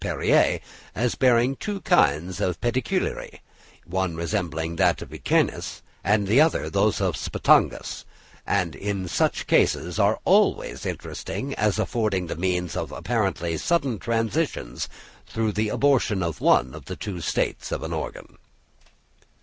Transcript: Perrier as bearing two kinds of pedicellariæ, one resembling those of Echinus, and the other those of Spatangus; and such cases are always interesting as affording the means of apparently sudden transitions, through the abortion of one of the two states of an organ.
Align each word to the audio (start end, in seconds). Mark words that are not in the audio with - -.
Perrier 0.03 0.61
as 0.95 1.13
bearing 1.13 1.55
two 1.55 1.79
kinds 1.81 2.41
of 2.41 2.59
pedicellariæ, 2.59 3.39
one 3.85 4.15
resembling 4.15 4.75
those 4.77 4.95
of 4.99 5.11
Echinus, 5.13 5.83
and 6.03 6.25
the 6.25 6.41
other 6.41 6.71
those 6.71 6.99
of 6.99 7.15
Spatangus; 7.15 8.03
and 8.47 8.75
such 9.11 9.45
cases 9.45 9.99
are 9.99 10.19
always 10.25 10.87
interesting 10.87 11.53
as 11.53 11.77
affording 11.77 12.25
the 12.25 12.35
means 12.35 12.75
of 12.75 12.91
apparently 12.91 13.57
sudden 13.57 13.99
transitions, 13.99 14.89
through 15.27 15.51
the 15.51 15.69
abortion 15.69 16.23
of 16.23 16.41
one 16.41 16.73
of 16.73 16.85
the 16.85 16.95
two 16.95 17.21
states 17.21 17.71
of 17.71 17.83
an 17.83 17.93
organ. 17.93 18.39